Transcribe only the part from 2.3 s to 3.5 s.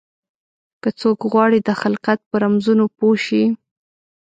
رمزونو پوه شي.